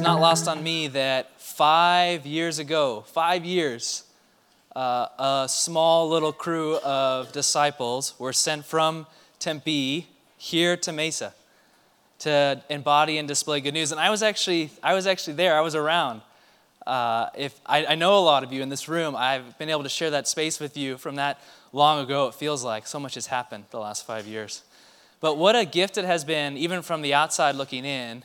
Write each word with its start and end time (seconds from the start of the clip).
It's 0.00 0.06
not 0.06 0.18
lost 0.18 0.48
on 0.48 0.62
me 0.62 0.88
that 0.88 1.38
five 1.38 2.24
years 2.24 2.58
ago, 2.58 3.04
five 3.08 3.44
years, 3.44 4.04
uh, 4.74 5.08
a 5.18 5.46
small 5.46 6.08
little 6.08 6.32
crew 6.32 6.78
of 6.78 7.32
disciples 7.32 8.18
were 8.18 8.32
sent 8.32 8.64
from 8.64 9.06
Tempe 9.38 10.06
here 10.38 10.74
to 10.78 10.90
Mesa 10.90 11.34
to 12.20 12.62
embody 12.70 13.18
and 13.18 13.28
display 13.28 13.60
good 13.60 13.74
news. 13.74 13.92
And 13.92 14.00
I 14.00 14.08
was 14.08 14.22
actually, 14.22 14.70
I 14.82 14.94
was 14.94 15.06
actually 15.06 15.34
there. 15.34 15.54
I 15.54 15.60
was 15.60 15.74
around. 15.74 16.22
Uh, 16.86 17.28
if 17.36 17.60
I, 17.66 17.84
I, 17.84 17.94
know 17.94 18.16
a 18.16 18.24
lot 18.24 18.42
of 18.42 18.54
you 18.54 18.62
in 18.62 18.70
this 18.70 18.88
room, 18.88 19.14
I've 19.14 19.58
been 19.58 19.68
able 19.68 19.82
to 19.82 19.90
share 19.90 20.12
that 20.12 20.26
space 20.26 20.58
with 20.58 20.78
you 20.78 20.96
from 20.96 21.16
that 21.16 21.42
long 21.74 22.02
ago. 22.02 22.26
It 22.28 22.34
feels 22.36 22.64
like 22.64 22.86
so 22.86 22.98
much 22.98 23.16
has 23.16 23.26
happened 23.26 23.64
the 23.70 23.78
last 23.80 24.06
five 24.06 24.26
years. 24.26 24.62
But 25.20 25.36
what 25.36 25.54
a 25.56 25.66
gift 25.66 25.98
it 25.98 26.06
has 26.06 26.24
been, 26.24 26.56
even 26.56 26.80
from 26.80 27.02
the 27.02 27.12
outside 27.12 27.54
looking 27.54 27.84
in, 27.84 28.22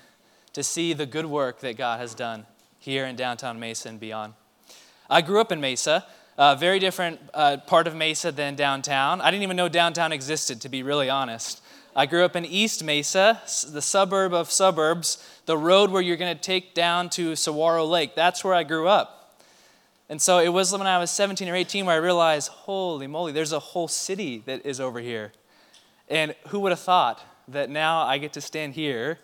to 0.55 0.63
see 0.63 0.93
the 0.93 1.05
good 1.05 1.25
work 1.25 1.59
that 1.59 1.75
God 1.75 1.99
has 1.99 2.15
done 2.15 2.45
here 2.79 3.05
in 3.05 3.17
downtown 3.17 3.59
Mesa 3.59 3.89
and 3.89 3.99
beyond. 3.99 4.33
I 5.09 5.21
grew 5.21 5.41
up 5.41 5.51
in 5.51 5.59
Mesa, 5.59 6.05
a 6.37 6.55
very 6.55 6.79
different 6.79 7.19
uh, 7.33 7.57
part 7.57 7.87
of 7.87 7.95
Mesa 7.95 8.31
than 8.31 8.55
downtown. 8.55 9.19
I 9.19 9.31
didn't 9.31 9.43
even 9.43 9.57
know 9.57 9.67
downtown 9.67 10.13
existed, 10.13 10.61
to 10.61 10.69
be 10.69 10.81
really 10.81 11.09
honest. 11.09 11.61
I 11.93 12.05
grew 12.05 12.23
up 12.23 12.37
in 12.37 12.45
East 12.45 12.85
Mesa, 12.85 13.41
the 13.69 13.81
suburb 13.81 14.33
of 14.33 14.49
suburbs, 14.49 15.21
the 15.45 15.57
road 15.57 15.89
where 15.91 16.01
you're 16.01 16.15
going 16.15 16.33
to 16.33 16.41
take 16.41 16.73
down 16.73 17.09
to 17.11 17.35
Saguaro 17.35 17.83
Lake. 17.85 18.15
That's 18.15 18.41
where 18.41 18.53
I 18.53 18.63
grew 18.63 18.87
up. 18.87 19.37
And 20.07 20.21
so 20.21 20.39
it 20.39 20.49
was 20.49 20.71
when 20.71 20.87
I 20.87 20.99
was 20.99 21.11
17 21.11 21.49
or 21.49 21.55
18 21.55 21.85
where 21.85 21.95
I 21.95 21.99
realized, 21.99 22.47
holy 22.47 23.07
moly, 23.07 23.33
there's 23.33 23.51
a 23.51 23.59
whole 23.59 23.89
city 23.89 24.41
that 24.45 24.65
is 24.65 24.79
over 24.79 25.01
here. 25.01 25.33
And 26.07 26.33
who 26.47 26.61
would 26.61 26.71
have 26.71 26.79
thought 26.79 27.21
that 27.49 27.69
now 27.69 28.03
I 28.03 28.19
get 28.19 28.31
to 28.33 28.41
stand 28.41 28.75
here 28.75 29.19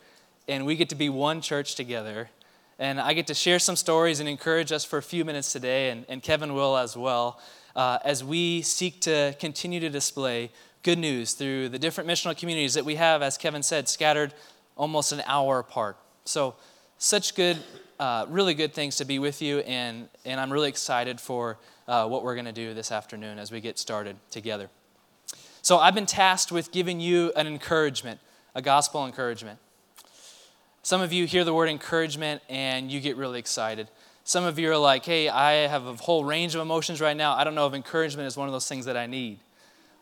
and 0.51 0.65
we 0.65 0.75
get 0.75 0.89
to 0.89 0.95
be 0.95 1.07
one 1.07 1.39
church 1.39 1.75
together. 1.75 2.30
And 2.77 2.99
I 2.99 3.13
get 3.13 3.27
to 3.27 3.33
share 3.33 3.57
some 3.57 3.77
stories 3.77 4.19
and 4.19 4.27
encourage 4.27 4.71
us 4.73 4.83
for 4.83 4.97
a 4.97 5.02
few 5.02 5.23
minutes 5.23 5.53
today, 5.53 5.91
and, 5.91 6.05
and 6.09 6.21
Kevin 6.21 6.53
will 6.53 6.75
as 6.75 6.97
well, 6.97 7.39
uh, 7.73 7.99
as 8.03 8.21
we 8.21 8.61
seek 8.61 8.99
to 9.02 9.33
continue 9.39 9.80
to 9.80 9.89
display 9.89 10.52
good 10.83 10.99
news 10.99 11.33
through 11.33 11.69
the 11.69 11.80
different 11.80 12.09
missional 12.09 12.38
communities 12.38 12.73
that 12.73 12.83
we 12.83 12.95
have, 12.95 13.21
as 13.21 13.38
Kevin 13.38 13.63
said, 13.63 13.88
scattered 13.88 14.33
almost 14.75 15.13
an 15.13 15.21
hour 15.25 15.59
apart. 15.59 15.95
So, 16.25 16.55
such 16.97 17.33
good, 17.36 17.58
uh, 17.99 18.25
really 18.27 18.53
good 18.53 18.73
things 18.73 18.97
to 18.97 19.05
be 19.05 19.19
with 19.19 19.41
you, 19.41 19.59
and, 19.59 20.09
and 20.25 20.39
I'm 20.39 20.52
really 20.52 20.69
excited 20.69 21.21
for 21.21 21.59
uh, 21.88 22.08
what 22.08 22.23
we're 22.23 22.36
going 22.36 22.45
to 22.45 22.52
do 22.52 22.73
this 22.73 22.91
afternoon 22.91 23.39
as 23.39 23.52
we 23.52 23.61
get 23.61 23.80
started 23.80 24.17
together. 24.31 24.69
So, 25.61 25.77
I've 25.77 25.95
been 25.95 26.05
tasked 26.05 26.52
with 26.52 26.71
giving 26.71 26.99
you 26.99 27.31
an 27.38 27.47
encouragement, 27.47 28.19
a 28.53 28.61
gospel 28.61 29.05
encouragement. 29.05 29.59
Some 30.83 31.01
of 31.01 31.13
you 31.13 31.27
hear 31.27 31.43
the 31.43 31.53
word 31.53 31.69
encouragement 31.69 32.41
and 32.49 32.91
you 32.91 32.99
get 32.99 33.15
really 33.15 33.37
excited. 33.37 33.87
Some 34.23 34.43
of 34.43 34.57
you 34.57 34.71
are 34.71 34.77
like, 34.77 35.05
hey, 35.05 35.29
I 35.29 35.67
have 35.67 35.85
a 35.85 35.93
whole 35.93 36.25
range 36.25 36.55
of 36.55 36.61
emotions 36.61 36.99
right 36.99 37.15
now. 37.15 37.35
I 37.35 37.43
don't 37.43 37.53
know 37.53 37.67
if 37.67 37.75
encouragement 37.75 38.27
is 38.27 38.35
one 38.35 38.47
of 38.47 38.51
those 38.51 38.67
things 38.67 38.85
that 38.85 38.97
I 38.97 39.05
need. 39.05 39.39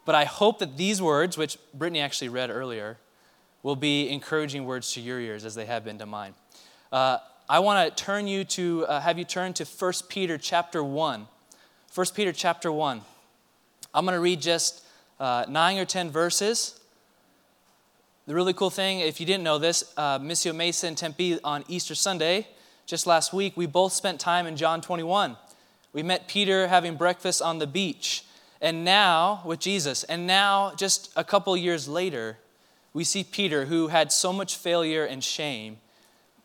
But 0.05 0.16
I 0.16 0.23
hope 0.23 0.59
that 0.59 0.77
these 0.77 1.02
words, 1.02 1.38
which 1.38 1.57
Brittany 1.73 2.00
actually 2.00 2.30
read 2.30 2.50
earlier, 2.50 2.97
will 3.61 3.75
be 3.75 4.09
encouraging 4.09 4.63
words 4.66 4.94
to 4.94 5.02
your 5.02 5.19
ears 5.19 5.44
as 5.44 5.53
they 5.53 5.66
have 5.66 5.83
been 5.83 5.97
to 6.00 6.05
mine. 6.05 6.33
Uh, 6.94 7.17
I 7.50 7.59
want 7.59 7.97
to 7.97 8.03
turn 8.03 8.25
you 8.25 8.45
to, 8.45 8.85
uh, 8.88 9.02
have 9.02 9.19
you 9.19 9.25
turn 9.25 9.52
to 9.53 9.66
1 9.66 9.94
Peter 10.07 10.38
chapter 10.38 10.81
1. 10.81 11.27
1 11.94 12.07
Peter 12.16 12.31
chapter 12.31 12.72
1. 12.72 13.02
I'm 13.94 14.05
going 14.05 14.16
to 14.16 14.22
read 14.22 14.39
just 14.39 14.85
uh, 15.19 15.45
nine 15.50 15.77
or 15.77 15.85
10 15.85 16.09
verses. 16.09 16.78
The 18.30 18.35
really 18.35 18.53
cool 18.53 18.69
thing, 18.69 18.99
if 18.99 19.19
you 19.19 19.25
didn't 19.25 19.44
know 19.44 19.58
this, 19.58 19.91
uh, 19.97 20.19
Missio 20.19 20.55
Mesa 20.55 20.85
and 20.85 20.95
Tempe 20.95 21.39
on 21.44 21.63
Easter 21.67 21.95
Sunday, 21.95 22.47
just 22.85 23.08
last 23.08 23.33
week, 23.33 23.58
we 23.58 23.66
both 23.66 23.91
spent 23.91 24.19
time 24.19 24.45
in 24.45 24.55
John 24.55 24.81
21. 24.81 25.35
We 25.94 26.03
met 26.03 26.28
Peter 26.28 26.68
having 26.68 26.95
breakfast 26.95 27.41
on 27.41 27.57
the 27.57 27.66
beach. 27.66 28.25
And 28.62 28.85
now, 28.85 29.41
with 29.45 29.59
Jesus, 29.59 30.03
and 30.03 30.28
now, 30.28 30.73
just 30.75 31.12
a 31.16 31.23
couple 31.23 31.57
years 31.57 31.88
later, 31.88 32.38
we 32.94 33.03
see 33.03 33.23
Peter, 33.23 33.66
who 33.66 33.88
had 33.88 34.12
so 34.12 34.31
much 34.31 34.57
failure 34.57 35.06
and 35.06 35.23
shame, 35.23 35.79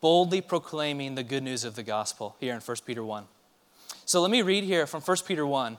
boldly 0.01 0.41
proclaiming 0.41 1.17
the 1.17 1.23
good 1.23 1.43
news 1.43 1.65
of 1.65 1.75
the 1.77 1.83
gospel 1.83 2.35
here 2.41 2.55
in 2.55 2.61
1 2.61 2.77
Peter 2.87 3.05
1. 3.05 3.27
So 4.07 4.23
let 4.23 4.31
me 4.31 4.41
read 4.41 4.65
here 4.65 4.87
from 4.87 5.03
1 5.03 5.19
Peter 5.27 5.47
1, 5.47 5.77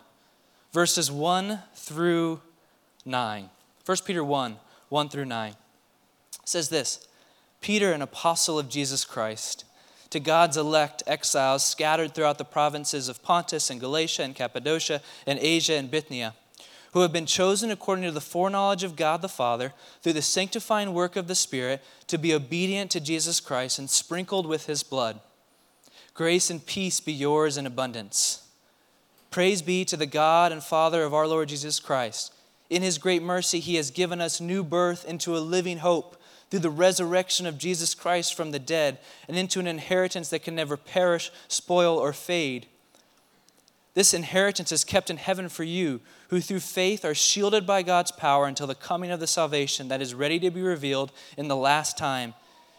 verses 0.71 1.11
1 1.11 1.63
through 1.73 2.41
9. 3.05 3.49
1 3.83 3.97
Peter 4.05 4.23
1, 4.23 4.57
1 4.89 5.09
through 5.09 5.25
9. 5.25 5.55
Says 6.45 6.69
this 6.69 7.07
Peter, 7.59 7.91
an 7.91 8.01
apostle 8.01 8.59
of 8.59 8.69
Jesus 8.69 9.03
Christ, 9.03 9.65
to 10.11 10.19
God's 10.19 10.55
elect 10.55 11.03
exiles 11.07 11.65
scattered 11.65 12.13
throughout 12.13 12.37
the 12.37 12.45
provinces 12.45 13.09
of 13.09 13.23
Pontus 13.23 13.69
and 13.69 13.79
Galatia 13.79 14.21
and 14.21 14.35
Cappadocia 14.35 15.01
and 15.25 15.39
Asia 15.39 15.73
and 15.73 15.89
Bithynia, 15.89 16.35
who 16.93 17.01
have 17.01 17.11
been 17.11 17.25
chosen 17.25 17.71
according 17.71 18.05
to 18.05 18.11
the 18.11 18.21
foreknowledge 18.21 18.83
of 18.83 18.95
God 18.95 19.21
the 19.21 19.27
Father 19.27 19.73
through 20.01 20.13
the 20.13 20.21
sanctifying 20.21 20.93
work 20.93 21.15
of 21.15 21.27
the 21.27 21.35
Spirit 21.35 21.83
to 22.07 22.17
be 22.17 22.33
obedient 22.33 22.91
to 22.91 22.99
Jesus 22.99 23.39
Christ 23.39 23.79
and 23.79 23.89
sprinkled 23.89 24.45
with 24.45 24.67
his 24.67 24.83
blood. 24.83 25.19
Grace 26.13 26.49
and 26.49 26.65
peace 26.65 27.01
be 27.01 27.11
yours 27.11 27.57
in 27.57 27.65
abundance. 27.65 28.47
Praise 29.31 29.61
be 29.61 29.83
to 29.83 29.97
the 29.97 30.05
God 30.05 30.53
and 30.53 30.63
Father 30.63 31.03
of 31.03 31.13
our 31.13 31.27
Lord 31.27 31.49
Jesus 31.49 31.79
Christ. 31.79 32.33
In 32.69 32.81
his 32.81 32.97
great 32.97 33.21
mercy, 33.21 33.59
he 33.59 33.75
has 33.75 33.91
given 33.91 34.21
us 34.21 34.39
new 34.39 34.63
birth 34.63 35.03
into 35.03 35.35
a 35.35 35.39
living 35.39 35.79
hope 35.79 36.15
through 36.55 36.61
the 36.61 36.69
resurrection 36.69 37.45
of 37.45 37.57
Jesus 37.57 37.93
Christ 37.93 38.33
from 38.33 38.51
the 38.51 38.59
dead 38.59 38.97
and 39.27 39.35
into 39.35 39.59
an 39.59 39.67
inheritance 39.67 40.29
that 40.29 40.43
can 40.43 40.55
never 40.55 40.77
perish, 40.77 41.29
spoil, 41.49 41.97
or 41.97 42.13
fade. 42.13 42.67
This 43.93 44.13
inheritance 44.13 44.71
is 44.71 44.85
kept 44.85 45.09
in 45.09 45.17
heaven 45.17 45.49
for 45.49 45.65
you, 45.65 45.99
who 46.29 46.39
through 46.39 46.61
faith 46.61 47.03
are 47.03 47.13
shielded 47.13 47.67
by 47.67 47.81
God's 47.81 48.13
power 48.13 48.47
until 48.47 48.67
the 48.67 48.73
coming 48.73 49.11
of 49.11 49.19
the 49.19 49.27
salvation 49.27 49.89
that 49.89 50.01
is 50.01 50.15
ready 50.15 50.39
to 50.39 50.49
be 50.49 50.61
revealed 50.61 51.11
in 51.37 51.49
the 51.49 51.57
last 51.57 51.97
time. 51.97 52.33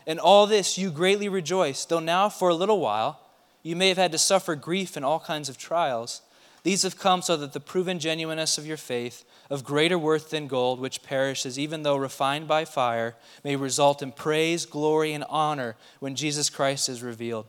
In 0.07 0.19
all 0.19 0.47
this 0.47 0.79
you 0.79 0.91
greatly 0.91 1.29
rejoice, 1.29 1.85
though 1.85 2.01
now 2.01 2.31
for 2.31 2.49
a 2.49 2.55
little 2.55 2.81
while 2.81 3.21
you 3.63 3.77
may 3.77 3.89
have 3.89 3.99
had 3.99 4.13
to 4.13 4.19
suffer 4.19 4.55
grief 4.55 4.97
in 4.97 5.05
all 5.05 5.21
kinds 5.21 5.51
of 5.51 5.59
trials. 5.59 6.23
These 6.63 6.83
have 6.83 6.99
come 6.99 7.21
so 7.21 7.37
that 7.37 7.53
the 7.53 7.61
proven 7.61 7.99
genuineness 7.99 8.57
of 8.57 8.67
your 8.67 8.79
faith, 8.79 9.23
of 9.51 9.65
greater 9.65 9.99
worth 9.99 10.31
than 10.31 10.47
gold, 10.47 10.81
which 10.81 11.03
perishes 11.03 11.59
even 11.59 11.83
though 11.83 11.97
refined 11.97 12.49
by 12.49 12.65
fire, 12.65 13.15
may 13.45 13.57
result 13.57 14.03
in 14.03 14.13
praise, 14.13 14.67
glory, 14.67 15.13
and 15.13 15.25
honor 15.29 15.77
when 16.01 16.15
Jesus 16.15 16.51
Christ 16.51 16.89
is 16.89 17.03
revealed. 17.03 17.47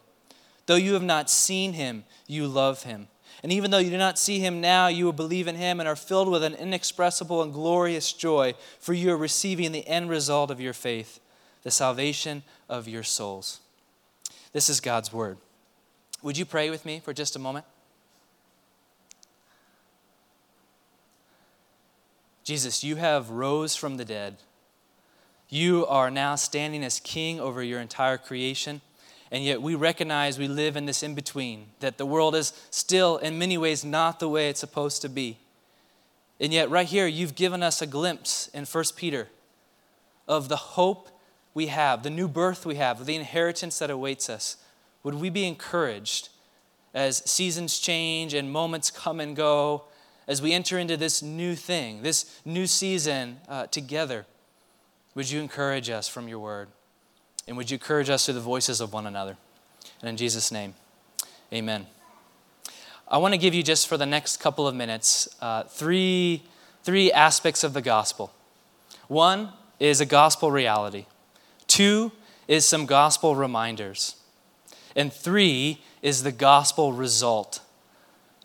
Though 0.65 0.75
you 0.75 0.93
have 0.93 1.03
not 1.03 1.29
seen 1.29 1.73
him, 1.73 2.03
you 2.27 2.47
love 2.47 2.83
him. 2.83 3.07
And 3.43 3.51
even 3.51 3.71
though 3.71 3.77
you 3.77 3.89
do 3.89 3.97
not 3.97 4.17
see 4.17 4.39
him 4.39 4.61
now, 4.61 4.87
you 4.87 5.05
will 5.05 5.13
believe 5.13 5.47
in 5.47 5.55
him 5.55 5.79
and 5.79 5.87
are 5.87 5.95
filled 5.95 6.29
with 6.29 6.43
an 6.43 6.55
inexpressible 6.55 7.41
and 7.41 7.53
glorious 7.53 8.11
joy, 8.11 8.53
for 8.79 8.93
you 8.93 9.11
are 9.11 9.17
receiving 9.17 9.71
the 9.71 9.87
end 9.87 10.09
result 10.09 10.51
of 10.51 10.59
your 10.59 10.73
faith, 10.73 11.19
the 11.63 11.71
salvation 11.71 12.43
of 12.67 12.87
your 12.87 13.03
souls. 13.03 13.59
This 14.53 14.69
is 14.69 14.79
God's 14.79 15.13
word. 15.13 15.37
Would 16.23 16.37
you 16.37 16.45
pray 16.45 16.69
with 16.69 16.83
me 16.83 16.99
for 16.99 17.13
just 17.13 17.35
a 17.35 17.39
moment? 17.39 17.65
Jesus, 22.47 22.81
you 22.81 22.95
have 22.95 23.29
rose 23.29 23.75
from 23.75 23.97
the 23.97 24.05
dead. 24.05 24.37
You 25.49 25.85
are 25.87 26.09
now 26.09 26.35
standing 26.35 26.81
as 26.81 27.01
king 27.01 27.41
over 27.41 27.61
your 27.61 27.81
entire 27.81 28.17
creation. 28.17 28.79
And 29.29 29.43
yet 29.43 29.61
we 29.61 29.75
recognize 29.75 30.39
we 30.39 30.47
live 30.47 30.77
in 30.77 30.85
this 30.85 31.03
in 31.03 31.13
between, 31.13 31.65
that 31.81 31.97
the 31.97 32.05
world 32.05 32.35
is 32.35 32.53
still, 32.69 33.17
in 33.17 33.37
many 33.37 33.57
ways, 33.57 33.83
not 33.83 34.21
the 34.21 34.29
way 34.29 34.47
it's 34.47 34.61
supposed 34.61 35.01
to 35.01 35.09
be. 35.09 35.39
And 36.39 36.53
yet, 36.53 36.69
right 36.69 36.87
here, 36.87 37.05
you've 37.05 37.35
given 37.35 37.61
us 37.61 37.81
a 37.81 37.85
glimpse 37.85 38.47
in 38.53 38.63
1 38.63 38.83
Peter 38.95 39.27
of 40.25 40.47
the 40.47 40.55
hope 40.55 41.09
we 41.53 41.67
have, 41.67 42.03
the 42.03 42.09
new 42.09 42.29
birth 42.29 42.65
we 42.65 42.75
have, 42.75 43.05
the 43.05 43.17
inheritance 43.17 43.77
that 43.79 43.89
awaits 43.89 44.29
us. 44.29 44.55
Would 45.03 45.15
we 45.15 45.29
be 45.29 45.45
encouraged 45.45 46.29
as 46.93 47.29
seasons 47.29 47.77
change 47.77 48.33
and 48.33 48.49
moments 48.49 48.89
come 48.89 49.19
and 49.19 49.35
go 49.35 49.83
as 50.27 50.41
we 50.41 50.53
enter 50.53 50.77
into 50.77 50.97
this 50.97 51.21
new 51.21 51.55
thing, 51.55 52.01
this 52.01 52.39
new 52.43 52.67
season 52.67 53.39
uh, 53.47 53.67
together, 53.67 54.25
would 55.15 55.31
you 55.31 55.39
encourage 55.39 55.89
us 55.89 56.07
from 56.07 56.27
your 56.27 56.39
word? 56.39 56.67
And 57.47 57.55
would 57.55 57.71
you 57.71 57.75
encourage 57.75 58.09
us 58.09 58.25
through 58.25 58.35
the 58.35 58.41
voices 58.41 58.81
of 58.81 58.91
one 58.91 59.07
another? 59.07 59.37
And 60.01 60.09
in 60.09 60.17
Jesus' 60.17 60.51
name, 60.51 60.75
amen. 61.51 61.87
I 63.07 63.17
want 63.19 63.33
to 63.33 63.37
give 63.37 63.53
you 63.53 63.63
just 63.63 63.87
for 63.87 63.95
the 63.95 64.05
next 64.05 64.37
couple 64.37 64.67
of 64.67 64.75
minutes 64.75 65.29
uh, 65.41 65.63
three, 65.63 66.43
three 66.83 67.09
aspects 67.11 67.63
of 67.63 67.73
the 67.73 67.81
gospel. 67.81 68.33
One 69.07 69.53
is 69.79 70.01
a 70.01 70.05
gospel 70.05 70.51
reality, 70.51 71.05
two 71.67 72.11
is 72.49 72.65
some 72.65 72.85
gospel 72.85 73.35
reminders, 73.35 74.17
and 74.93 75.13
three 75.13 75.81
is 76.01 76.23
the 76.23 76.33
gospel 76.33 76.91
result. 76.91 77.61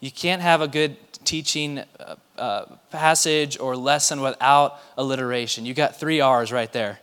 You 0.01 0.13
can't 0.13 0.43
have 0.43 0.61
a 0.61 0.69
good 0.69 0.97
teaching 1.33 1.79
uh, 1.79 2.15
uh, 2.37 2.67
passage 2.91 3.59
or 3.59 3.75
lesson 3.75 4.21
without 4.21 4.79
alliteration. 4.99 5.65
You 5.65 5.73
got 5.73 5.99
three 5.99 6.21
R's 6.21 6.53
right 6.53 6.71
there 6.71 7.01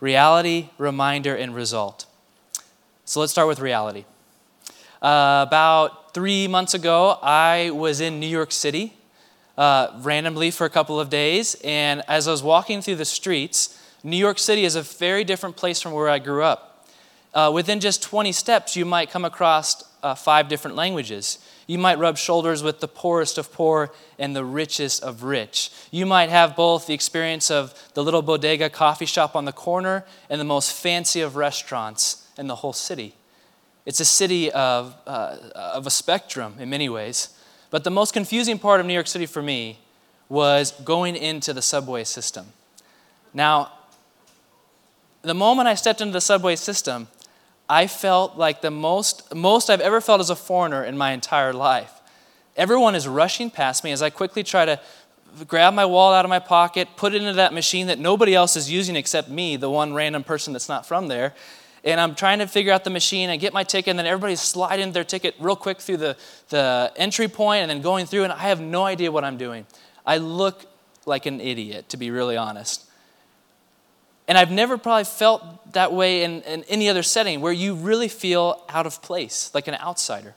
reality, 0.00 0.68
reminder, 0.76 1.34
and 1.34 1.54
result. 1.54 2.04
So 3.06 3.20
let's 3.20 3.32
start 3.32 3.48
with 3.48 3.58
reality. 3.58 4.04
Uh, 5.00 5.46
about 5.48 6.12
three 6.12 6.46
months 6.46 6.74
ago, 6.74 7.18
I 7.22 7.70
was 7.70 8.02
in 8.02 8.20
New 8.20 8.26
York 8.26 8.52
City 8.52 8.92
uh, 9.56 9.98
randomly 10.02 10.50
for 10.50 10.66
a 10.66 10.70
couple 10.70 11.00
of 11.00 11.08
days. 11.08 11.56
And 11.64 12.02
as 12.06 12.28
I 12.28 12.32
was 12.32 12.42
walking 12.42 12.82
through 12.82 12.96
the 12.96 13.06
streets, 13.06 13.82
New 14.04 14.18
York 14.18 14.38
City 14.38 14.66
is 14.66 14.74
a 14.74 14.82
very 14.82 15.24
different 15.24 15.56
place 15.56 15.80
from 15.80 15.92
where 15.92 16.10
I 16.10 16.18
grew 16.18 16.42
up. 16.42 16.86
Uh, 17.32 17.50
within 17.54 17.80
just 17.80 18.02
20 18.02 18.30
steps, 18.32 18.76
you 18.76 18.84
might 18.84 19.10
come 19.10 19.24
across 19.24 19.84
uh, 20.02 20.14
five 20.14 20.48
different 20.48 20.76
languages. 20.76 21.38
You 21.70 21.78
might 21.78 22.00
rub 22.00 22.18
shoulders 22.18 22.64
with 22.64 22.80
the 22.80 22.88
poorest 22.88 23.38
of 23.38 23.52
poor 23.52 23.92
and 24.18 24.34
the 24.34 24.44
richest 24.44 25.04
of 25.04 25.22
rich. 25.22 25.70
You 25.92 26.04
might 26.04 26.28
have 26.28 26.56
both 26.56 26.88
the 26.88 26.94
experience 26.94 27.48
of 27.48 27.72
the 27.94 28.02
little 28.02 28.22
bodega 28.22 28.68
coffee 28.68 29.06
shop 29.06 29.36
on 29.36 29.44
the 29.44 29.52
corner 29.52 30.04
and 30.28 30.40
the 30.40 30.44
most 30.44 30.72
fancy 30.72 31.20
of 31.20 31.36
restaurants 31.36 32.26
in 32.36 32.48
the 32.48 32.56
whole 32.56 32.72
city. 32.72 33.14
It's 33.86 34.00
a 34.00 34.04
city 34.04 34.50
of, 34.50 34.96
uh, 35.06 35.36
of 35.54 35.86
a 35.86 35.90
spectrum 35.90 36.56
in 36.58 36.68
many 36.70 36.88
ways. 36.88 37.28
But 37.70 37.84
the 37.84 37.90
most 37.92 38.12
confusing 38.12 38.58
part 38.58 38.80
of 38.80 38.86
New 38.86 38.94
York 38.94 39.06
City 39.06 39.26
for 39.26 39.40
me 39.40 39.78
was 40.28 40.72
going 40.72 41.14
into 41.14 41.52
the 41.52 41.62
subway 41.62 42.02
system. 42.02 42.46
Now, 43.32 43.70
the 45.22 45.34
moment 45.34 45.68
I 45.68 45.76
stepped 45.76 46.00
into 46.00 46.14
the 46.14 46.20
subway 46.20 46.56
system, 46.56 47.06
I 47.70 47.86
felt 47.86 48.36
like 48.36 48.62
the 48.62 48.70
most, 48.72 49.32
most 49.32 49.70
I've 49.70 49.80
ever 49.80 50.00
felt 50.00 50.20
as 50.20 50.28
a 50.28 50.34
foreigner 50.34 50.82
in 50.82 50.98
my 50.98 51.12
entire 51.12 51.52
life. 51.52 51.92
Everyone 52.56 52.96
is 52.96 53.06
rushing 53.06 53.48
past 53.48 53.84
me 53.84 53.92
as 53.92 54.02
I 54.02 54.10
quickly 54.10 54.42
try 54.42 54.64
to 54.64 54.80
grab 55.46 55.72
my 55.72 55.84
wallet 55.84 56.18
out 56.18 56.24
of 56.24 56.28
my 56.28 56.40
pocket, 56.40 56.88
put 56.96 57.14
it 57.14 57.22
into 57.22 57.34
that 57.34 57.54
machine 57.54 57.86
that 57.86 58.00
nobody 58.00 58.34
else 58.34 58.56
is 58.56 58.68
using 58.68 58.96
except 58.96 59.28
me, 59.28 59.54
the 59.54 59.70
one 59.70 59.94
random 59.94 60.24
person 60.24 60.52
that's 60.52 60.68
not 60.68 60.84
from 60.84 61.06
there, 61.06 61.32
and 61.84 62.00
I'm 62.00 62.16
trying 62.16 62.40
to 62.40 62.48
figure 62.48 62.72
out 62.72 62.82
the 62.82 62.90
machine. 62.90 63.30
I 63.30 63.36
get 63.36 63.52
my 63.52 63.62
ticket, 63.62 63.90
and 63.90 63.98
then 64.00 64.06
everybody's 64.06 64.40
sliding 64.40 64.90
their 64.90 65.04
ticket 65.04 65.36
real 65.38 65.54
quick 65.54 65.80
through 65.80 65.98
the, 65.98 66.16
the 66.48 66.92
entry 66.96 67.28
point 67.28 67.62
and 67.62 67.70
then 67.70 67.82
going 67.82 68.04
through, 68.04 68.24
and 68.24 68.32
I 68.32 68.48
have 68.48 68.60
no 68.60 68.84
idea 68.84 69.12
what 69.12 69.22
I'm 69.22 69.36
doing. 69.36 69.64
I 70.04 70.16
look 70.16 70.66
like 71.06 71.26
an 71.26 71.40
idiot, 71.40 71.88
to 71.90 71.96
be 71.96 72.10
really 72.10 72.36
honest. 72.36 72.89
And 74.30 74.38
I've 74.38 74.52
never 74.52 74.78
probably 74.78 75.02
felt 75.02 75.72
that 75.72 75.92
way 75.92 76.22
in, 76.22 76.42
in 76.42 76.62
any 76.68 76.88
other 76.88 77.02
setting 77.02 77.40
where 77.40 77.52
you 77.52 77.74
really 77.74 78.06
feel 78.06 78.62
out 78.68 78.86
of 78.86 79.02
place, 79.02 79.50
like 79.54 79.66
an 79.66 79.74
outsider. 79.74 80.36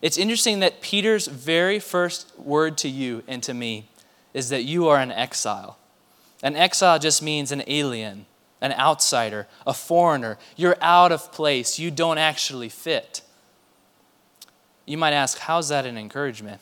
It's 0.00 0.16
interesting 0.16 0.60
that 0.60 0.80
Peter's 0.80 1.26
very 1.26 1.80
first 1.80 2.38
word 2.38 2.78
to 2.78 2.88
you 2.88 3.24
and 3.26 3.42
to 3.42 3.52
me 3.52 3.88
is 4.32 4.50
that 4.50 4.62
you 4.62 4.86
are 4.86 4.98
an 4.98 5.10
exile. 5.10 5.76
An 6.40 6.54
exile 6.54 7.00
just 7.00 7.20
means 7.20 7.50
an 7.50 7.64
alien, 7.66 8.26
an 8.60 8.70
outsider, 8.74 9.48
a 9.66 9.74
foreigner. 9.74 10.38
You're 10.54 10.76
out 10.80 11.10
of 11.10 11.32
place. 11.32 11.80
You 11.80 11.90
don't 11.90 12.18
actually 12.18 12.68
fit. 12.68 13.22
You 14.86 14.98
might 14.98 15.14
ask, 15.14 15.38
how's 15.38 15.70
that 15.70 15.84
an 15.84 15.98
encouragement? 15.98 16.60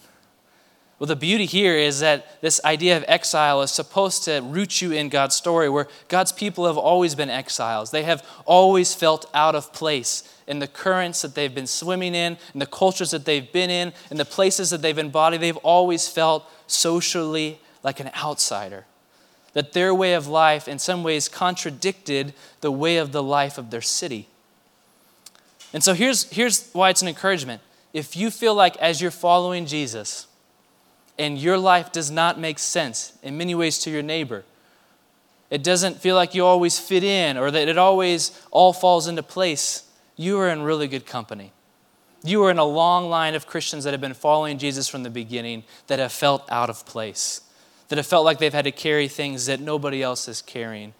Well, 0.99 1.07
the 1.07 1.17
beauty 1.17 1.45
here 1.45 1.77
is 1.77 2.01
that 2.01 2.41
this 2.41 2.59
idea 2.65 2.97
of 2.97 3.05
exile 3.07 3.61
is 3.61 3.71
supposed 3.71 4.25
to 4.25 4.41
root 4.41 4.81
you 4.81 4.93
in 4.93 5.11
God's 5.11 5.37
story, 5.37 5.69
where 5.69 5.89
God's 6.09 6.33
people 6.33 6.67
have 6.67 6.79
always 6.79 7.15
been 7.15 7.29
exiles. 7.29 7.91
They 7.91 8.05
have 8.05 8.27
always 8.47 8.95
felt 8.95 9.29
out 9.35 9.55
of 9.55 9.75
place 9.75 10.23
in 10.47 10.59
the 10.59 10.67
currents 10.67 11.21
that 11.21 11.35
they've 11.35 11.55
been 11.55 11.67
swimming 11.67 12.15
in, 12.15 12.39
in 12.55 12.61
the 12.61 12.67
cultures 12.67 13.11
that 13.11 13.27
they've 13.27 13.53
been 13.53 13.69
in, 13.69 13.93
in 14.11 14.17
the 14.17 14.25
places 14.25 14.71
that 14.71 14.81
they've 14.81 14.97
embodied. 14.97 15.43
They've 15.43 15.57
always 15.59 16.09
felt 16.09 16.51
socially 16.67 17.61
like 17.83 18.01
an 18.01 18.11
outsider 18.17 18.87
that 19.53 19.73
their 19.73 19.95
way 19.95 20.15
of 20.15 20.27
life, 20.27 20.69
in 20.69 20.79
some 20.79 21.03
ways, 21.03 21.29
contradicted 21.29 22.35
the 22.61 22.71
way 22.71 22.99
of 22.99 23.13
the 23.13 23.23
life 23.23 23.57
of 23.57 23.71
their 23.71 23.81
city. 23.81 24.29
And 25.73 25.83
so 25.83 25.95
here's, 25.95 26.25
here's 26.31 26.71
why 26.73 26.91
it's 26.91 27.01
an 27.03 27.09
encouragement. 27.09 27.63
If 27.93 28.17
you 28.17 28.31
feel 28.31 28.55
like 28.55 28.77
as 28.77 29.01
you're 29.01 29.11
following 29.11 29.65
Jesus 29.65 30.27
and 31.19 31.39
your 31.39 31.59
life 31.59 31.93
does 31.93 32.11
not 32.11 32.39
make 32.39 32.59
sense 32.59 33.13
in 33.23 33.37
many 33.37 33.55
ways 33.55 33.79
to 33.81 33.91
your 33.91 34.03
neighbor, 34.03 34.45
it 35.51 35.63
doesn't 35.63 36.01
feel 36.01 36.17
like 36.17 36.35
you 36.35 36.45
always 36.45 36.79
fit 36.79 37.05
in 37.05 37.37
or 37.37 37.51
that 37.51 37.69
it 37.69 37.79
always 37.79 38.41
all 38.51 38.73
falls 38.73 39.07
into 39.07 39.23
place, 39.23 39.85
you 40.17 40.39
are 40.39 40.49
in 40.49 40.63
really 40.63 40.89
good 40.89 41.07
company. 41.07 41.53
You 42.25 42.43
are 42.45 42.51
in 42.51 42.59
a 42.59 42.65
long 42.65 43.09
line 43.09 43.35
of 43.35 43.47
Christians 43.47 43.85
that 43.85 43.93
have 43.93 44.01
been 44.01 44.15
following 44.15 44.59
Jesus 44.59 44.89
from 44.89 45.05
the 45.05 45.11
beginning 45.11 45.63
that 45.87 46.01
have 46.01 46.11
felt 46.11 46.45
out 46.51 46.69
of 46.69 46.85
place 46.85 47.43
that 47.89 47.97
have 47.97 48.07
felt 48.07 48.25
like 48.25 48.39
they've 48.39 48.53
had 48.53 48.65
to 48.65 48.73
carry 48.73 49.09
things 49.09 49.47
that 49.47 49.61
nobody 49.61 50.03
else 50.03 50.29
is 50.29 50.43
carrying. 50.43 50.95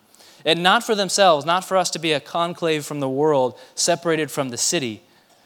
And 0.45 0.63
not 0.63 0.85
for 0.85 0.95
themselves, 0.95 1.45
not 1.45 1.65
for 1.65 1.77
us 1.77 1.91
to 1.91 1.99
be 1.99 2.13
a 2.13 2.21
conclave 2.21 2.85
from 2.85 3.01
the 3.01 3.09
world, 3.09 3.59
separated 3.75 4.31
from 4.31 4.51
the 4.51 4.57
city, 4.57 5.03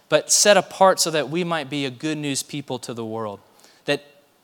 but 0.08 0.30
set 0.30 0.56
apart 0.56 1.00
so 1.00 1.10
that 1.10 1.30
we 1.30 1.44
might 1.44 1.70
be 1.70 1.86
a 1.86 1.90
good 1.90 2.18
news 2.18 2.42
people 2.42 2.78
to 2.80 2.92
the 2.92 3.04
world. 3.04 3.40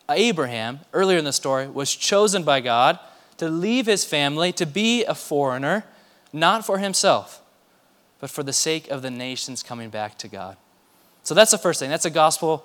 Abraham, 0.09 0.81
earlier 0.93 1.19
in 1.19 1.25
the 1.25 1.33
story, 1.33 1.69
was 1.69 1.95
chosen 1.95 2.43
by 2.43 2.61
God 2.61 2.99
to 3.39 3.49
leave 3.49 3.87
his 3.87 4.05
family, 4.05 4.53
to 4.53 4.67
be 4.67 5.05
a 5.05 5.15
foreigner, 5.15 5.85
not 6.33 6.65
for 6.65 6.79
himself, 6.79 7.43
but 8.21 8.31
for 8.31 8.43
the 8.43 8.53
sake 8.53 8.89
of 8.89 9.03
the 9.03 9.11
nations 9.11 9.63
coming 9.63 9.91
back 9.91 10.17
to 10.19 10.29
God. 10.29 10.57
So 11.23 11.35
that's 11.35 11.51
the 11.51 11.59
first 11.59 11.81
thing. 11.81 11.91
That's 11.91 12.05
a 12.05 12.11
gospel 12.11 12.65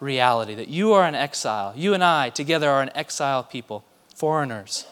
reality 0.00 0.54
that 0.54 0.68
you 0.68 0.92
are 0.92 1.04
an 1.04 1.14
exile. 1.14 1.72
You 1.76 1.94
and 1.94 2.02
I 2.02 2.30
together 2.30 2.70
are 2.70 2.82
an 2.82 2.90
exile 2.94 3.42
people, 3.42 3.84
foreigners. 4.14 4.86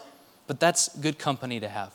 But 0.47 0.61
that's 0.61 0.95
good 0.99 1.19
company 1.19 1.61
to 1.61 1.69
have. 1.69 1.93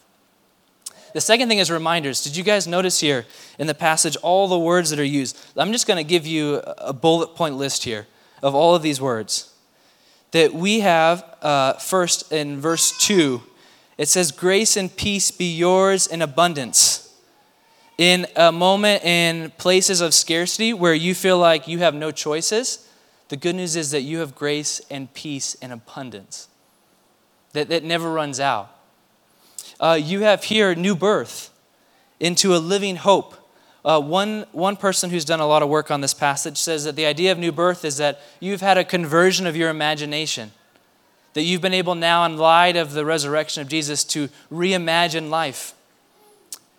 The 1.13 1.21
second 1.21 1.50
thing 1.50 1.59
is 1.59 1.69
reminders. 1.69 2.24
Did 2.24 2.38
you 2.38 2.44
guys 2.44 2.68
notice 2.68 3.00
here 3.00 3.25
in 3.59 3.68
the 3.68 3.74
passage 3.74 4.15
all 4.18 4.48
the 4.48 4.57
words 4.57 4.89
that 4.89 5.00
are 5.00 5.03
used? 5.03 5.38
I'm 5.57 5.71
just 5.71 5.88
going 5.88 5.98
to 5.98 6.09
give 6.09 6.25
you 6.25 6.56
a 6.77 6.94
bullet 6.94 7.36
point 7.36 7.56
list 7.56 7.83
here 7.83 8.07
of 8.42 8.56
all 8.56 8.75
of 8.75 8.81
these 8.81 9.01
words. 9.01 9.50
That 10.31 10.54
we 10.54 10.80
have, 10.80 11.24
uh, 11.42 11.74
first 11.74 12.31
in 12.31 12.60
verse 12.60 12.98
2, 12.98 13.42
it 13.98 14.07
says, 14.07 14.31
Grace 14.31 14.78
and 14.78 14.95
peace 14.95 15.31
be 15.31 15.54
yours 15.54 16.07
in 16.07 16.22
abundance. 16.22 17.13
In 17.98 18.25
a 18.36 18.51
moment 18.51 19.04
in 19.04 19.51
places 19.57 20.01
of 20.01 20.13
scarcity 20.13 20.74
where 20.74 20.94
you 20.94 21.13
feel 21.13 21.38
like 21.38 21.68
you 21.68 21.80
have 21.80 21.94
no 21.94 22.12
choices, 22.12 22.88
the 23.30 23.38
good 23.38 23.56
news 23.56 23.75
is 23.75 23.92
that 23.92 24.01
you 24.01 24.19
have 24.19 24.33
grace 24.33 24.81
and 24.89 25.13
peace 25.13 25.56
and 25.62 25.72
abundance 25.72 26.48
that, 27.54 27.69
that 27.69 27.84
never 27.84 28.12
runs 28.12 28.39
out. 28.39 28.75
Uh, 29.80 29.98
you 30.01 30.22
have 30.22 30.44
here 30.45 30.75
new 30.75 30.95
birth 30.95 31.50
into 32.20 32.56
a 32.56 32.58
living 32.58 32.98
hope. 32.98 33.36
Uh, 33.84 34.00
one, 34.00 34.46
one 34.52 34.76
person 34.76 35.10
who's 35.10 35.26
done 35.26 35.40
a 35.40 35.48
lot 35.48 35.64
of 35.64 35.70
work 35.70 35.90
on 35.90 36.02
this 36.02 36.14
passage 36.14 36.58
says 36.58 36.84
that 36.84 36.96
the 36.96 37.06
idea 37.06 37.32
of 37.32 37.40
new 37.40 37.52
birth 37.52 37.84
is 37.84 37.98
that 37.98 38.22
you've 38.40 38.62
had 38.62 38.78
a 38.78 38.84
conversion 38.84 39.48
of 39.48 39.56
your 39.56 39.70
imagination, 39.70 40.52
that 41.34 41.42
you've 41.42 41.62
been 41.62 41.74
able 41.74 41.96
now, 41.96 42.24
in 42.26 42.38
light 42.38 42.76
of 42.76 42.94
the 42.94 43.06
resurrection 43.06 43.62
of 43.62 43.68
Jesus, 43.68 44.04
to 44.04 44.30
reimagine 44.52 45.30
life. 45.30 45.74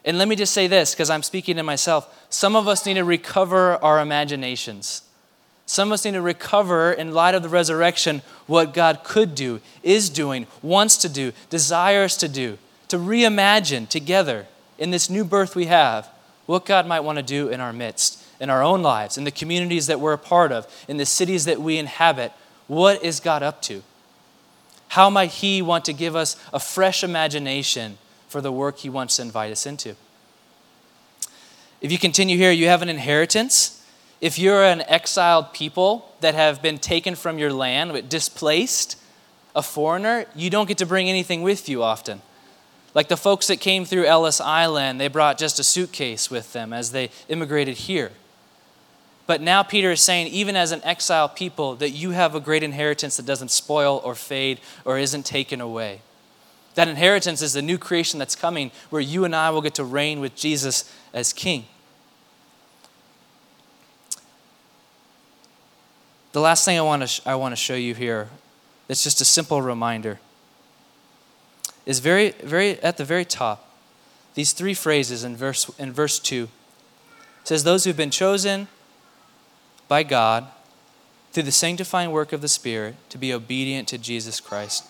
And 0.05 0.17
let 0.17 0.29
me 0.29 0.37
just 0.37 0.53
say 0.53 0.69
this, 0.69 0.95
because 0.95 1.11
I'm 1.11 1.23
speaking 1.23 1.57
to 1.57 1.63
myself. 1.65 2.27
Some 2.31 2.55
of 2.55 2.69
us 2.69 2.87
need 2.87 2.95
to 2.95 3.05
recover 3.05 3.83
our 3.85 4.01
imaginations. 4.01 5.03
Some 5.67 5.89
of 5.89 5.95
us 5.95 6.05
need 6.05 6.13
to 6.13 6.21
recover, 6.21 6.93
in 6.93 7.13
light 7.13 7.35
of 7.35 7.43
the 7.43 7.49
resurrection, 7.49 8.23
what 8.47 8.75
God 8.75 9.03
could 9.03 9.35
do, 9.35 9.61
is 9.83 10.09
doing, 10.09 10.47
wants 10.61 10.97
to 10.99 11.09
do, 11.09 11.33
desires 11.51 12.17
to 12.19 12.29
do, 12.29 12.59
to 12.89 12.97
reimagine 12.97 13.89
together 13.89 14.47
in 14.79 14.91
this 14.91 15.09
new 15.09 15.25
birth 15.25 15.57
we 15.57 15.67
have 15.67 16.12
what 16.47 16.67
God 16.67 16.87
might 16.87 17.01
want 17.01 17.19
to 17.19 17.23
do 17.23 17.49
in 17.49 17.61
our 17.61 17.73
midst, 17.73 18.23
in 18.41 18.51
our 18.51 18.63
own 18.63 18.83
lives, 18.83 19.17
in 19.17 19.25
the 19.25 19.31
communities 19.31 19.87
that 19.87 20.01
we're 20.01 20.13
a 20.13 20.19
part 20.19 20.53
of, 20.53 20.67
in 20.89 20.97
the 20.97 21.07
cities 21.07 21.45
that 21.45 21.61
we 21.61 21.79
inhabit. 21.79 22.33
What 22.67 23.03
is 23.03 23.21
God 23.21 23.43
up 23.43 23.63
to? 23.63 23.83
How 24.89 25.09
might 25.09 25.31
He 25.31 25.63
want 25.63 25.85
to 25.87 25.93
give 25.93 26.17
us 26.17 26.37
a 26.53 26.61
fresh 26.61 27.03
imagination 27.05 27.99
for 28.29 28.41
the 28.41 28.53
work 28.53 28.79
He 28.79 28.91
wants 28.91 29.17
to 29.17 29.23
invite 29.23 29.53
us 29.53 29.67
into? 29.67 29.97
If 31.81 31.91
you 31.91 31.99
continue 31.99 32.37
here, 32.37 32.53
you 32.53 32.67
have 32.67 32.83
an 32.83 32.89
inheritance 32.89 33.83
if 34.23 34.39
you're 34.39 34.63
an 34.63 34.83
exiled 34.83 35.53
people 35.53 36.09
that 36.21 36.37
have 36.37 36.63
been 36.63 36.79
taken 36.79 37.17
from 37.17 37.41
your 37.41 37.53
land, 37.53 38.09
displaced, 38.09 38.97
a 39.55 39.63
foreigner, 39.63 40.27
you 40.37 40.49
don't 40.49 40.69
get 40.69 40.79
to 40.79 40.87
bring 40.87 41.09
anything 41.09 41.43
with 41.43 41.69
you 41.69 41.83
often. 41.83 42.23
Like 42.95 43.09
the 43.09 43.17
folks 43.17 43.47
that 43.47 43.61
came 43.61 43.85
through 43.85 44.05
Ellis 44.05 44.41
Island, 44.41 45.01
they 45.01 45.09
brought 45.09 45.39
just 45.39 45.59
a 45.59 45.65
suitcase 45.65 46.31
with 46.31 46.53
them 46.53 46.73
as 46.73 46.93
they 46.93 47.11
immigrated 47.29 47.77
here. 47.77 48.13
But 49.27 49.41
now 49.41 49.63
Peter 49.63 49.93
is 49.93 50.01
saying, 50.01 50.27
even 50.29 50.57
as 50.57 50.73
an 50.73 50.83
exile 50.85 51.29
people, 51.29 51.75
that 51.77 51.91
you 51.91 52.11
have 52.11 52.35
a 52.35 52.41
great 52.41 52.63
inheritance 52.63 53.17
that 53.17 53.27
doesn't 53.27 53.51
spoil 53.51 54.01
or 54.05 54.15
fade 54.15 54.61
or 54.85 54.99
isn't 54.99 55.25
taken 55.25 55.61
away. 55.61 56.01
That 56.75 56.89
inheritance 56.89 57.41
is 57.43 57.53
the 57.53 57.63
new 57.63 57.79
creation 57.79 58.19
that's 58.19 58.35
coming 58.35 58.71
where 58.91 59.01
you 59.01 59.25
and 59.25 59.37
I 59.37 59.51
will 59.51 59.63
get 59.63 59.75
to 59.77 59.85
reign 59.85 60.21
with 60.21 60.35
Jesus 60.35 60.93
as 61.15 61.33
king. 61.33 61.67
The 66.33 66.41
last 66.41 66.65
thing 66.65 66.79
I 66.79 66.83
want 66.83 67.03
to, 67.03 67.07
sh- 67.07 67.21
I 67.27 67.35
want 67.35 67.53
to 67.53 67.57
show 67.57 67.75
you 67.75 67.95
here, 67.95 68.29
it's 68.89 69.05
just 69.05 69.21
a 69.21 69.25
simple 69.25 69.61
reminder, 69.61 70.19
is 71.87 71.99
very, 71.99 72.31
very 72.43 72.81
at 72.81 72.97
the 72.97 73.05
very 73.05 73.25
top, 73.25 73.69
these 74.35 74.53
three 74.53 74.75
phrases 74.75 75.25
in 75.25 75.37
verse, 75.37 75.69
in 75.79 75.93
verse 75.93 76.19
2 76.19 76.45
It 76.45 76.49
says, 77.49 77.65
Those 77.65 77.85
who've 77.85 77.97
been 77.97 78.11
chosen 78.11 78.69
by 79.89 80.03
God 80.03 80.47
through 81.33 81.43
the 81.45 81.53
sanctifying 81.53 82.11
work 82.11 82.33
of 82.33 82.41
the 82.41 82.49
Spirit 82.49 82.97
to 83.11 83.19
be 83.19 83.33
obedient 83.33 83.89
to 83.89 83.99
Jesus 83.99 84.41
Christ. 84.41 84.87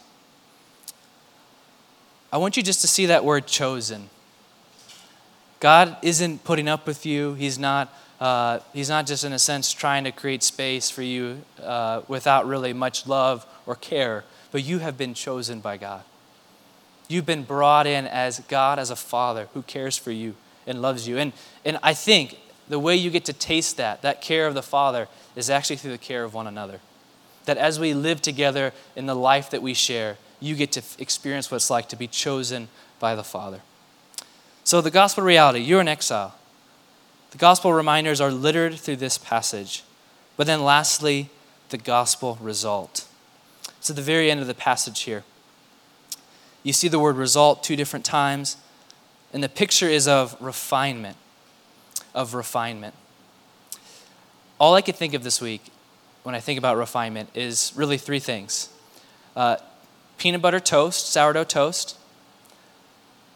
I 2.32 2.38
want 2.38 2.56
you 2.56 2.62
just 2.62 2.80
to 2.80 2.88
see 2.88 3.06
that 3.06 3.24
word 3.24 3.46
chosen. 3.46 4.08
God 5.60 5.96
isn't 6.02 6.44
putting 6.44 6.66
up 6.66 6.86
with 6.86 7.06
you. 7.06 7.34
He's 7.34 7.58
not, 7.58 7.94
uh, 8.20 8.60
he's 8.72 8.88
not 8.88 9.06
just, 9.06 9.22
in 9.22 9.32
a 9.32 9.38
sense, 9.38 9.72
trying 9.72 10.04
to 10.04 10.12
create 10.12 10.42
space 10.42 10.90
for 10.90 11.02
you 11.02 11.42
uh, 11.62 12.02
without 12.08 12.46
really 12.46 12.72
much 12.72 13.06
love 13.06 13.46
or 13.66 13.76
care, 13.76 14.24
but 14.50 14.64
you 14.64 14.78
have 14.80 14.98
been 14.98 15.14
chosen 15.14 15.60
by 15.60 15.76
God. 15.76 16.02
You've 17.08 17.26
been 17.26 17.44
brought 17.44 17.86
in 17.86 18.06
as 18.06 18.40
God, 18.48 18.78
as 18.78 18.90
a 18.90 18.96
father 18.96 19.48
who 19.54 19.62
cares 19.62 19.96
for 19.96 20.10
you 20.10 20.34
and 20.66 20.80
loves 20.80 21.06
you. 21.06 21.18
And, 21.18 21.32
and 21.64 21.78
I 21.82 21.94
think 21.94 22.38
the 22.68 22.78
way 22.78 22.96
you 22.96 23.10
get 23.10 23.24
to 23.26 23.32
taste 23.32 23.76
that, 23.76 24.02
that 24.02 24.20
care 24.20 24.46
of 24.46 24.54
the 24.54 24.62
Father, 24.62 25.08
is 25.36 25.50
actually 25.50 25.76
through 25.76 25.90
the 25.90 25.98
care 25.98 26.24
of 26.24 26.34
one 26.34 26.46
another. 26.46 26.80
That 27.44 27.58
as 27.58 27.80
we 27.80 27.94
live 27.94 28.22
together 28.22 28.72
in 28.94 29.06
the 29.06 29.16
life 29.16 29.50
that 29.50 29.62
we 29.62 29.74
share, 29.74 30.16
you 30.40 30.54
get 30.54 30.72
to 30.72 30.82
experience 30.98 31.50
what 31.50 31.56
it's 31.56 31.70
like 31.70 31.88
to 31.90 31.96
be 31.96 32.06
chosen 32.06 32.68
by 32.98 33.14
the 33.14 33.24
Father. 33.24 33.60
So, 34.64 34.80
the 34.80 34.90
gospel 34.90 35.24
reality 35.24 35.58
you're 35.60 35.80
in 35.80 35.88
exile. 35.88 36.36
The 37.32 37.38
gospel 37.38 37.72
reminders 37.72 38.20
are 38.20 38.30
littered 38.30 38.74
through 38.74 38.96
this 38.96 39.18
passage. 39.18 39.82
But 40.36 40.46
then, 40.46 40.62
lastly, 40.62 41.30
the 41.70 41.78
gospel 41.78 42.38
result. 42.40 43.08
It's 43.78 43.90
at 43.90 43.96
the 43.96 44.02
very 44.02 44.30
end 44.30 44.40
of 44.40 44.46
the 44.46 44.54
passage 44.54 45.00
here. 45.00 45.24
You 46.62 46.72
see 46.72 46.88
the 46.88 46.98
word 46.98 47.16
result 47.16 47.64
two 47.64 47.76
different 47.76 48.04
times, 48.04 48.56
and 49.32 49.42
the 49.42 49.48
picture 49.48 49.88
is 49.88 50.06
of 50.06 50.36
refinement. 50.40 51.16
Of 52.14 52.34
refinement. 52.34 52.94
All 54.58 54.74
I 54.74 54.80
could 54.80 54.96
think 54.96 55.14
of 55.14 55.24
this 55.24 55.40
week 55.40 55.62
when 56.22 56.34
I 56.34 56.40
think 56.40 56.58
about 56.58 56.76
refinement 56.76 57.30
is 57.34 57.72
really 57.74 57.98
three 57.98 58.20
things 58.20 58.68
uh, 59.34 59.56
peanut 60.18 60.42
butter 60.42 60.60
toast, 60.60 61.08
sourdough 61.08 61.44
toast, 61.44 61.98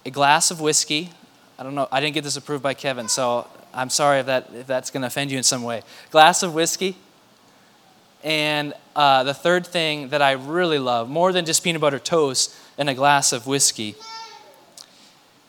a 0.05 0.11
glass 0.11 0.51
of 0.51 0.61
whiskey. 0.61 1.11
I 1.59 1.63
don't 1.63 1.75
know, 1.75 1.89
I 1.91 2.01
didn't 2.01 2.15
get 2.15 2.23
this 2.23 2.37
approved 2.37 2.63
by 2.63 2.75
Kevin, 2.75 3.09
so 3.09 3.49
I'm 3.73 3.91
sorry 3.91 4.21
if, 4.21 4.27
that, 4.27 4.51
if 4.55 4.67
that's 4.67 4.91
going 4.91 5.01
to 5.01 5.07
offend 5.07 5.31
you 5.31 5.39
in 5.39 5.43
some 5.43 5.63
way. 5.63 5.83
Glass 6.11 6.43
of 6.43 6.55
whiskey. 6.55 6.97
And 8.27 8.75
uh, 8.97 9.23
the 9.23 9.33
third 9.33 9.65
thing 9.65 10.09
that 10.09 10.21
I 10.21 10.33
really 10.33 10.81
love, 10.81 11.09
more 11.09 11.33
than 11.33 11.45
just 11.45 11.63
peanut 11.63 11.81
butter 11.81 12.01
toast 12.01 12.53
and 12.77 12.91
a 12.91 12.95
glass 12.95 13.33
of 13.33 13.47
whiskey, 13.47 13.95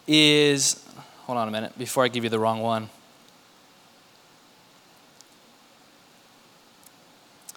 is 0.05 0.85
hold 1.23 1.39
on 1.39 1.47
a 1.47 1.51
minute 1.51 1.75
before 1.79 2.03
I 2.03 2.07
give 2.07 2.23
you 2.23 2.29
the 2.29 2.37
wrong 2.37 2.61
one. 2.61 2.91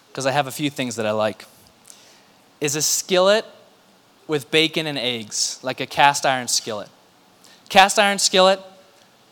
Because 0.07 0.25
I 0.25 0.31
have 0.31 0.47
a 0.47 0.51
few 0.51 0.71
things 0.71 0.95
that 0.95 1.05
I 1.05 1.11
like. 1.11 1.45
Is 2.59 2.75
a 2.75 2.81
skillet 2.81 3.45
with 4.27 4.49
bacon 4.49 4.87
and 4.87 4.97
eggs, 4.97 5.59
like 5.61 5.79
a 5.79 5.85
cast 5.85 6.25
iron 6.25 6.47
skillet. 6.47 6.89
Cast 7.69 7.99
iron 7.99 8.17
skillet, 8.17 8.59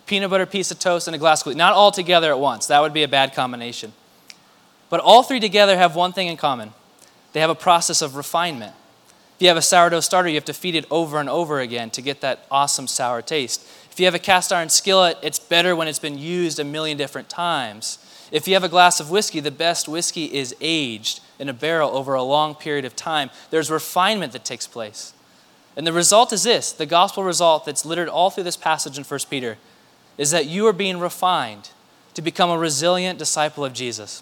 peanut 0.05 0.29
butter 0.29 0.46
piece 0.46 0.69
of 0.69 0.77
toast, 0.77 1.08
and 1.08 1.15
a 1.15 1.17
glass 1.17 1.41
of 1.41 1.48
whiskey. 1.48 1.58
Not 1.58 1.74
all 1.74 1.91
together 1.91 2.29
at 2.29 2.39
once. 2.39 2.67
That 2.67 2.79
would 2.79 2.93
be 2.93 3.01
a 3.01 3.08
bad 3.08 3.34
combination. 3.34 3.91
But 4.89 5.00
all 5.00 5.24
three 5.24 5.39
together 5.39 5.77
have 5.77 5.96
one 5.96 6.13
thing 6.13 6.27
in 6.27 6.38
common 6.38 6.74
they 7.31 7.41
have 7.41 7.50
a 7.50 7.55
process 7.55 8.01
of 8.01 8.15
refinement. 8.15 8.74
If 9.36 9.43
you 9.43 9.48
have 9.50 9.58
a 9.58 9.62
sourdough 9.62 10.00
starter, 10.00 10.29
you 10.29 10.36
have 10.36 10.46
to 10.46 10.53
feed 10.53 10.75
it 10.75 10.86
over 10.89 11.19
and 11.19 11.29
over 11.29 11.60
again 11.60 11.91
to 11.91 12.01
get 12.01 12.22
that 12.22 12.46
awesome 12.50 12.88
sour 12.88 13.22
taste. 13.22 13.65
If 13.91 14.00
you 14.00 14.05
have 14.05 14.15
a 14.15 14.19
cast 14.19 14.51
iron 14.51 14.69
skillet, 14.69 15.17
it's 15.22 15.39
better 15.39 15.75
when 15.75 15.88
it's 15.88 16.00
been 16.00 16.17
used 16.17 16.60
a 16.60 16.63
million 16.63 16.98
different 16.98 17.29
times. 17.29 18.00
If 18.31 18.48
you 18.48 18.53
have 18.55 18.63
a 18.63 18.69
glass 18.69 19.00
of 19.00 19.10
whiskey, 19.10 19.39
the 19.39 19.51
best 19.51 19.88
whiskey 19.88 20.25
is 20.25 20.55
aged 20.60 21.22
in 21.38 21.50
a 21.50 21.53
barrel 21.53 21.96
over 21.96 22.15
a 22.15 22.24
long 22.24 22.55
period 22.55 22.84
of 22.84 22.96
time. 22.96 23.29
There's 23.50 23.72
refinement 23.72 24.34
that 24.34 24.43
takes 24.43 24.67
place. 24.67 25.13
And 25.77 25.88
the 25.88 25.93
result 25.93 26.34
is 26.34 26.43
this 26.43 26.72
the 26.72 26.86
gospel 26.86 27.24
result 27.24 27.65
that's 27.65 27.86
littered 27.86 28.10
all 28.10 28.29
through 28.29 28.43
this 28.43 28.58
passage 28.58 28.98
in 28.98 29.03
1 29.03 29.19
Peter 29.29 29.58
is 30.17 30.31
that 30.31 30.48
you 30.48 30.67
are 30.67 30.74
being 30.74 31.00
refined 31.00 31.69
to 32.13 32.22
become 32.22 32.50
a 32.50 32.58
resilient 32.58 33.17
disciple 33.17 33.63
of 33.63 33.72
Jesus. 33.72 34.22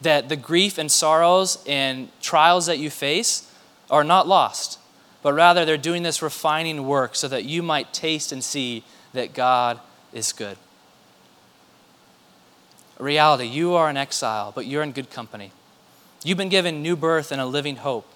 That 0.00 0.28
the 0.28 0.36
grief 0.36 0.78
and 0.78 0.90
sorrows 0.90 1.62
and 1.66 2.08
trials 2.20 2.66
that 2.66 2.78
you 2.78 2.90
face 2.90 3.50
are 3.90 4.04
not 4.04 4.28
lost, 4.28 4.78
but 5.22 5.32
rather 5.32 5.64
they're 5.64 5.76
doing 5.76 6.02
this 6.02 6.22
refining 6.22 6.86
work 6.86 7.14
so 7.14 7.28
that 7.28 7.44
you 7.44 7.62
might 7.62 7.92
taste 7.92 8.32
and 8.32 8.42
see 8.44 8.84
that 9.12 9.32
God 9.32 9.80
is 10.12 10.32
good. 10.32 10.58
Reality, 12.98 13.46
you 13.46 13.74
are 13.74 13.90
in 13.90 13.96
exile, 13.96 14.52
but 14.54 14.66
you're 14.66 14.82
in 14.82 14.92
good 14.92 15.10
company. 15.10 15.52
You've 16.24 16.38
been 16.38 16.48
given 16.48 16.82
new 16.82 16.96
birth 16.96 17.30
and 17.30 17.40
a 17.40 17.46
living 17.46 17.76
hope. 17.76 18.10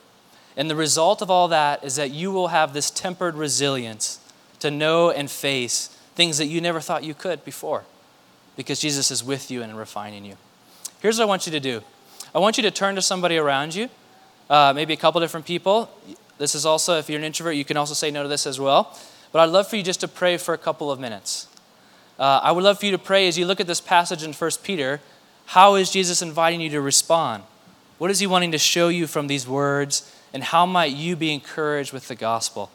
And 0.56 0.68
the 0.68 0.76
result 0.76 1.22
of 1.22 1.30
all 1.30 1.48
that 1.48 1.84
is 1.84 1.96
that 1.96 2.10
you 2.10 2.32
will 2.32 2.48
have 2.48 2.72
this 2.72 2.90
tempered 2.90 3.34
resilience 3.34 4.18
to 4.58 4.70
know 4.70 5.10
and 5.10 5.30
face 5.30 5.88
things 6.14 6.38
that 6.38 6.46
you 6.46 6.60
never 6.60 6.80
thought 6.80 7.04
you 7.04 7.14
could 7.14 7.44
before 7.44 7.84
because 8.56 8.80
Jesus 8.80 9.10
is 9.10 9.22
with 9.22 9.50
you 9.50 9.62
and 9.62 9.76
refining 9.76 10.24
you. 10.24 10.36
Here's 11.00 11.18
what 11.18 11.24
I 11.24 11.26
want 11.26 11.46
you 11.46 11.52
to 11.52 11.60
do 11.60 11.82
I 12.34 12.38
want 12.38 12.56
you 12.56 12.62
to 12.62 12.70
turn 12.70 12.94
to 12.94 13.02
somebody 13.02 13.36
around 13.36 13.74
you, 13.74 13.88
uh, 14.48 14.72
maybe 14.74 14.92
a 14.92 14.96
couple 14.96 15.20
different 15.20 15.46
people. 15.46 15.90
This 16.38 16.54
is 16.54 16.64
also, 16.64 16.98
if 16.98 17.10
you're 17.10 17.18
an 17.18 17.24
introvert, 17.24 17.56
you 17.56 17.64
can 17.64 17.76
also 17.76 17.92
say 17.92 18.10
no 18.10 18.22
to 18.22 18.28
this 18.28 18.46
as 18.46 18.58
well. 18.58 18.96
But 19.32 19.40
I'd 19.40 19.50
love 19.50 19.68
for 19.68 19.76
you 19.76 19.82
just 19.82 20.00
to 20.00 20.08
pray 20.08 20.36
for 20.36 20.54
a 20.54 20.58
couple 20.58 20.90
of 20.90 20.98
minutes. 20.98 21.48
Uh, 22.18 22.40
I 22.42 22.52
would 22.52 22.64
love 22.64 22.78
for 22.78 22.86
you 22.86 22.92
to 22.92 22.98
pray 22.98 23.28
as 23.28 23.38
you 23.38 23.46
look 23.46 23.60
at 23.60 23.66
this 23.66 23.80
passage 23.80 24.22
in 24.22 24.32
1 24.32 24.50
Peter. 24.62 25.00
How 25.46 25.74
is 25.74 25.90
Jesus 25.90 26.22
inviting 26.22 26.60
you 26.60 26.70
to 26.70 26.80
respond? 26.80 27.44
What 27.98 28.10
is 28.10 28.20
he 28.20 28.26
wanting 28.26 28.52
to 28.52 28.58
show 28.58 28.88
you 28.88 29.06
from 29.06 29.26
these 29.26 29.46
words? 29.46 30.14
And 30.32 30.42
how 30.42 30.64
might 30.64 30.92
you 30.92 31.16
be 31.16 31.32
encouraged 31.34 31.92
with 31.92 32.08
the 32.08 32.14
gospel? 32.14 32.70